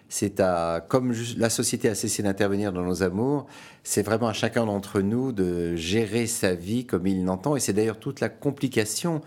C'est 0.07 0.41
à, 0.41 0.85
comme 0.87 1.13
la 1.37 1.49
société 1.49 1.87
a 1.87 1.95
cessé 1.95 2.21
d'intervenir 2.21 2.73
dans 2.73 2.83
nos 2.83 3.01
amours, 3.01 3.47
c'est 3.83 4.03
vraiment 4.03 4.27
à 4.27 4.33
chacun 4.33 4.65
d'entre 4.65 4.99
nous 4.99 5.31
de 5.31 5.75
gérer 5.75 6.27
sa 6.27 6.53
vie 6.53 6.85
comme 6.85 7.07
il 7.07 7.23
l'entend. 7.23 7.55
Et 7.55 7.59
c'est 7.61 7.73
d'ailleurs 7.73 7.99
toute 7.99 8.19
la 8.19 8.29
complication 8.29 9.21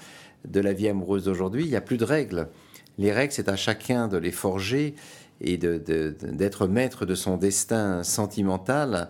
de 0.47 0.61
la 0.61 0.73
vie 0.73 0.89
amoureuse 0.89 1.25
d'aujourd'hui. 1.25 1.65
Il 1.65 1.71
n'y 1.71 1.77
a 1.77 1.81
plus 1.81 1.97
de 1.97 2.05
règles. 2.05 2.49
Les 2.99 3.13
règles, 3.13 3.33
c'est 3.33 3.49
à 3.49 3.57
chacun 3.57 4.09
de 4.09 4.19
les 4.19 4.31
forger 4.31 4.95
et 5.41 5.57
d'être 5.57 6.67
maître 6.67 7.07
de 7.07 7.15
son 7.15 7.37
destin 7.37 8.03
sentimental. 8.03 9.09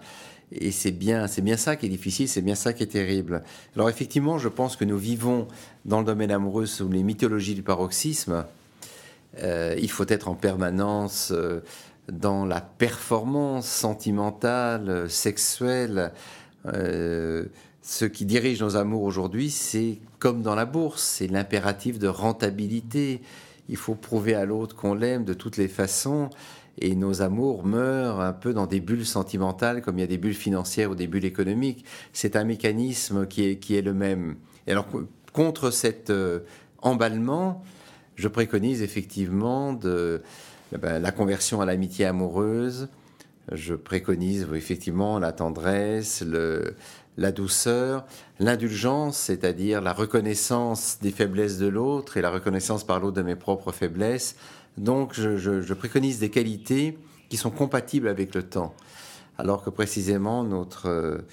Et 0.53 0.71
c'est 0.71 0.93
bien, 0.93 1.27
bien 1.43 1.57
ça 1.57 1.77
qui 1.77 1.87
est 1.87 1.91
difficile, 1.91 2.29
c'est 2.29 2.43
bien 2.43 2.55
ça 2.55 2.73
qui 2.73 2.83
est 2.83 2.89
terrible. 2.89 3.43
Alors 3.75 3.89
effectivement, 3.89 4.39
je 4.39 4.49
pense 4.49 4.77
que 4.77 4.85
nous 4.85 4.99
vivons 4.99 5.49
dans 5.85 6.01
le 6.01 6.07
domaine 6.07 6.31
amoureux 6.31 6.67
sous 6.67 6.89
les 6.89 7.03
mythologies 7.03 7.55
du 7.55 7.63
paroxysme. 7.63 8.45
Euh, 9.43 9.75
il 9.81 9.91
faut 9.91 10.07
être 10.09 10.29
en 10.29 10.35
permanence 10.35 11.33
euh, 11.33 11.61
dans 12.11 12.47
la 12.47 12.61
performance 12.61 13.67
sentimentale, 13.67 15.11
sexuelle. 15.11 16.13
Euh, 16.67 17.47
ce 17.83 18.05
qui 18.05 18.25
dirige 18.25 18.63
nos 18.63 18.77
amours 18.77 19.03
aujourd'hui, 19.03 19.51
c'est 19.51 19.99
comme 20.19 20.43
dans 20.43 20.55
la 20.55 20.65
bourse, 20.65 21.03
c'est 21.03 21.27
l'impératif 21.27 21.99
de 21.99 22.09
rentabilité, 22.09 23.21
il 23.69 23.77
faut 23.77 23.95
prouver 23.95 24.35
à 24.35 24.45
l'autre 24.45 24.77
qu'on 24.77 24.95
l'aime 24.95 25.25
de 25.25 25.35
toutes 25.35 25.57
les 25.57 25.69
façons. 25.69 26.31
Et 26.79 26.97
nos 26.97 27.23
amours 27.23 27.65
meurent 27.65 28.21
un 28.21 28.33
peu 28.33 28.53
dans 28.53 28.67
des 28.67 28.81
bulles 28.81 29.07
sentimentales, 29.07 29.81
comme 29.81 29.99
il 29.99 30.01
y 30.01 30.05
a 30.05 30.09
des 30.09 30.19
bulles 30.19 30.35
financières 30.35 30.91
ou 30.91 30.95
des 30.95 31.07
bulles 31.07 31.25
économiques. 31.25 31.85
C'est 32.13 32.35
un 32.35 32.45
mécanisme 32.45 33.27
qui 33.27 33.45
est, 33.45 33.57
qui 33.57 33.77
est 33.77 33.83
le 33.83 33.95
même. 33.95 34.37
Et 34.67 34.73
alors, 34.73 34.89
contre 35.33 35.71
cet 35.71 36.11
euh, 36.11 36.41
emballement, 36.83 37.63
je 38.17 38.29
préconise 38.29 38.83
effectivement 38.83 39.73
de, 39.73 40.23
eh 40.75 40.79
ben, 40.79 41.01
la 41.01 41.13
conversion 41.13 41.61
à 41.61 41.67
l'amitié 41.67 42.07
amoureuse. 42.07 42.89
Je 43.53 43.75
préconise 43.75 44.49
effectivement 44.55 45.19
la 45.19 45.33
tendresse, 45.33 46.23
le, 46.27 46.75
la 47.17 47.33
douceur, 47.33 48.05
l'indulgence, 48.41 49.17
c'est-à-dire 49.17 49.81
la 49.81 49.93
reconnaissance 49.93 50.99
des 51.01 51.11
faiblesses 51.11 51.59
de 51.59 51.67
l'autre 51.67 52.17
et 52.17 52.23
la 52.23 52.31
reconnaissance 52.31 52.85
par 52.85 53.01
l'autre 53.01 53.17
de 53.17 53.23
mes 53.23 53.37
propres 53.37 53.73
faiblesses. 53.73 54.37
Donc 54.77 55.15
je, 55.15 55.73
préconise 55.75 56.19
des 56.19 56.31
qualités 56.31 56.99
qui 57.29 57.37
sont 57.37 57.51
compatibles 57.51 58.09
avec 58.09 58.35
le 58.35 58.43
temps. 58.43 58.75
Alors 59.39 59.63
que 59.63 59.71
précisément 59.71 60.45
notre, 60.45 61.25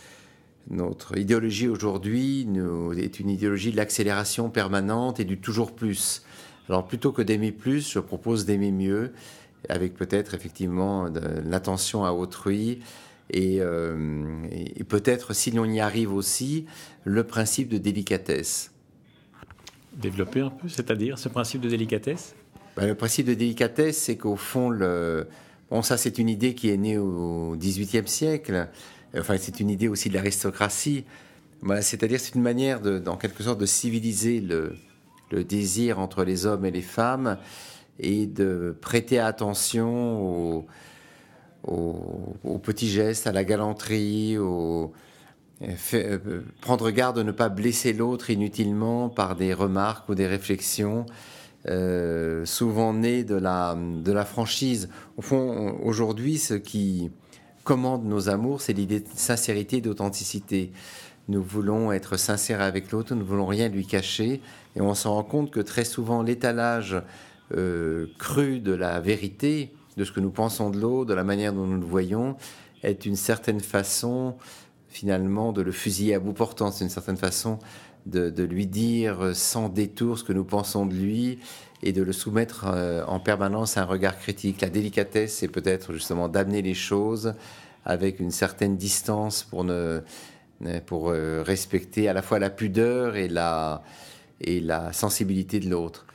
notre 0.70 1.18
idéologie 1.18 1.68
aujourd'hui 1.68 2.48
est 2.98 3.20
une 3.20 3.30
idéologie 3.30 3.72
de 3.72 3.78
l'accélération 3.78 4.50
permanente 4.50 5.20
et 5.20 5.26
du 5.26 5.40
toujours 5.40 5.72
plus. 5.72 6.24
Alors 6.70 6.86
plutôt 6.86 7.12
que 7.12 7.22
d'aimer 7.22 7.52
plus, 7.52 7.92
je 7.92 8.00
propose 8.00 8.46
d'aimer 8.46 8.72
mieux, 8.72 9.12
avec 9.70 9.96
peut-être 9.96 10.34
effectivement 10.34 11.08
l'attention 11.46 12.06
à 12.06 12.12
autrui, 12.12 12.80
euh, 13.34 14.46
et, 14.52 14.84
peut-être, 14.84 15.34
si 15.34 15.52
l'on 15.52 15.66
y 15.66 15.80
arrive 15.80 16.14
aussi, 16.14 16.66
le 17.06 17.24
principe 17.24 17.70
de 17.70 17.78
délicatesse. 17.78 18.72
Développer 19.94 20.42
un 20.42 20.50
peu, 20.50 20.68
c'est-à-dire 20.68 21.18
ce 21.18 21.30
principe 21.30 21.62
de 21.62 21.70
délicatesse? 21.70 22.36
Ben, 22.76 22.88
Le 22.88 22.96
principe 22.96 23.28
de 23.28 23.34
délicatesse, 23.34 23.98
c'est 23.98 24.18
qu'au 24.18 24.36
fond, 24.36 24.70
le... 24.70 25.28
bon, 25.70 25.82
ça 25.82 25.98
c'est 25.98 26.18
une 26.18 26.30
idée 26.30 26.56
qui 26.56 26.70
est 26.70 26.78
née 26.78 26.98
au 26.98 27.56
XVIIIe 27.58 28.08
siècle, 28.08 28.68
enfin 29.18 29.36
c'est 29.38 29.60
une 29.60 29.70
idée 29.70 29.88
aussi 29.88 30.10
de 30.10 30.14
l'aristocratie, 30.14 31.06
ben, 31.62 31.82
c'est-à-dire 31.82 32.20
c'est 32.20 32.36
une 32.36 32.42
manière, 32.42 32.82
de, 32.82 33.04
en 33.08 33.18
quelque 33.18 33.44
sorte, 33.44 33.60
de 33.60 33.66
civiliser 33.66 34.40
le, 34.42 34.76
le 35.32 35.44
désir 35.44 36.00
entre 36.00 36.24
les 36.24 36.46
hommes 36.46 36.66
et 36.66 36.72
les 36.72 36.82
femmes 36.82 37.38
et 38.00 38.26
de 38.26 38.76
prêter 38.82 39.20
attention 39.20 40.22
aux, 40.22 40.68
petits 41.64 42.90
gestes, 42.90 43.28
à 43.28 43.32
la 43.32 43.44
galanterie, 43.44 44.38
au, 44.38 44.92
euh, 45.94 46.42
prendre 46.62 46.90
garde 46.90 47.18
de 47.18 47.24
ne 47.24 47.32
pas 47.32 47.50
blesser 47.50 47.94
l'autre 47.94 48.30
inutilement 48.30 49.10
par 49.10 49.36
des 49.36 49.54
remarques 49.54 50.10
ou 50.10 50.16
des 50.16 50.28
réflexions. 50.28 51.06
Euh, 51.68 52.44
souvent 52.44 52.92
nées 52.92 53.24
de 53.24 53.36
la, 53.36 53.78
de 53.78 54.12
la 54.12 54.26
franchise. 54.26 54.90
Au 55.18 55.22
fond, 55.22 55.78
aujourd'hui, 55.84 56.40
ce 56.40 56.56
qui 56.56 57.12
commande 57.64 58.04
nos 58.04 58.30
amours, 58.30 58.62
c'est 58.62 58.74
l'idée 58.74 59.02
de 59.02 59.08
sincérité 59.14 59.78
et 59.78 59.82
d'authenticité. 59.82 60.72
Nous 61.28 61.44
voulons 61.44 61.92
être 61.92 62.18
sincères 62.18 62.62
avec 62.62 62.92
l'autre, 62.92 63.14
nous 63.14 63.22
ne 63.22 63.26
voulons 63.26 63.46
rien 63.46 63.70
lui 63.70 63.86
cacher, 63.86 64.42
et 64.76 64.82
on 64.82 64.96
s'en 64.96 65.14
rend 65.14 65.24
compte 65.24 65.52
que 65.52 65.60
très 65.60 65.86
souvent 65.86 66.24
l'étalage 66.24 67.00
euh, 67.56 68.08
cru 68.18 68.60
de 68.60 68.74
la 68.74 69.00
vérité, 69.00 69.72
de 69.98 70.04
ce 70.04 70.12
que 70.12 70.20
nous 70.20 70.32
pensons 70.32 70.70
de 70.70 70.80
l'autre, 70.80 71.10
de 71.10 71.14
la 71.14 71.24
manière 71.24 71.54
dont 71.54 71.66
nous 71.66 71.80
le 71.80 71.86
voyons, 71.86 72.36
est 72.84 73.06
une 73.06 73.16
certaine 73.16 73.60
façon 73.60 74.36
finalement 74.90 75.54
de 75.54 75.62
le 75.62 75.72
fusiller 75.72 76.16
à 76.16 76.20
bout 76.20 76.34
portant. 76.34 76.72
C'est 76.72 76.84
une 76.84 76.90
certaine 76.90 77.18
façon 77.18 77.60
de, 78.06 78.44
lui 78.44 78.68
dire 78.68 79.32
sans 79.36 79.70
détour 79.70 80.18
ce 80.18 80.24
que 80.24 80.34
nous 80.34 80.44
pensons 80.44 80.86
de 80.86 80.94
lui 80.94 81.40
et 81.84 81.94
de 81.94 82.04
le 82.04 82.14
soumettre 82.14 82.66
euh, 82.68 83.04
en 83.06 83.20
permanence 83.20 83.78
à 83.78 83.82
un 83.82 83.86
regard 83.86 84.18
critique. 84.18 84.62
La 84.62 84.70
délicatesse, 84.70 85.36
c'est 85.36 85.48
peut-être 85.48 85.94
justement 85.94 86.30
d'amener 86.30 86.62
les 86.62 86.74
choses 86.74 87.34
avec 87.86 88.20
une 88.20 88.32
certaine 88.32 88.78
distance 88.78 89.44
pour, 89.44 89.64
ne, 89.64 90.02
pour 90.86 91.10
euh, 91.10 91.42
respecter 91.44 92.08
à 92.08 92.14
la 92.14 92.22
fois 92.22 92.40
la 92.40 92.50
pudeur 92.50 93.16
et 93.16 93.28
la, 93.28 93.84
et 94.40 94.60
la 94.60 94.94
sensibilité 94.94 95.60
de 95.60 95.70
l'autre. 95.70 96.06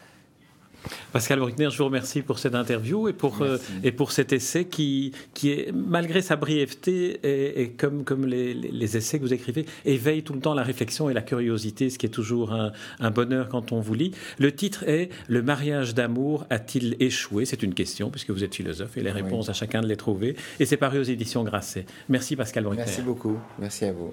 Pascal 1.13 1.39
Bruckner, 1.39 1.69
je 1.71 1.79
vous 1.79 1.85
remercie 1.85 2.23
pour 2.23 2.39
cette 2.39 2.55
interview 2.55 3.09
et 3.09 3.13
pour, 3.13 3.43
euh, 3.43 3.59
et 3.83 3.93
pour 3.93 4.13
cet 4.13 4.33
essai 4.33 4.67
qui, 4.67 5.13
qui 5.35 5.51
est, 5.51 5.73
malgré 5.73 6.21
sa 6.23 6.37
brièveté, 6.37 7.19
et, 7.23 7.71
comme, 7.71 8.05
comme 8.05 8.27
les, 8.27 8.55
les, 8.55 8.97
essais 8.97 9.19
que 9.19 9.25
vous 9.25 9.33
écrivez, 9.33 9.67
éveille 9.85 10.23
tout 10.23 10.33
le 10.33 10.41
temps 10.41 10.55
la 10.55 10.63
réflexion 10.63 11.09
et 11.09 11.15
la 11.15 11.23
curiosité, 11.23 11.91
ce 11.91 11.99
qui 11.99 12.07
est 12.07 12.11
toujours 12.11 12.53
un, 12.53 12.73
un 13.01 13.11
bonheur 13.11 13.49
quand 13.49 13.73
on 13.73 13.81
vous 13.81 13.95
lit. 13.95 14.13
Le 14.39 14.53
titre 14.53 14.85
est 14.89 15.11
Le 15.29 15.43
mariage 15.43 15.95
d'amour 15.95 16.47
a-t-il 16.51 16.97
échoué? 17.01 17.45
C'est 17.45 17.63
une 17.63 17.75
question, 17.75 18.11
puisque 18.11 18.31
vous 18.31 18.45
êtes 18.45 18.55
philosophe, 18.55 18.97
et 18.97 19.03
les 19.03 19.13
réponses 19.13 19.49
à 19.49 19.53
chacun 19.53 19.81
de 19.81 19.87
les 19.87 19.97
trouver. 19.97 20.37
Et 20.61 20.67
c'est 20.67 20.77
paru 20.77 20.99
aux 20.99 21.03
éditions 21.03 21.45
Grasset. 21.45 21.87
Merci 22.09 22.37
Pascal 22.37 22.65
Bruckner. 22.65 22.85
Merci 22.85 23.03
beaucoup. 23.03 23.39
Merci 23.59 23.87
à 23.87 23.93
vous. 23.93 24.13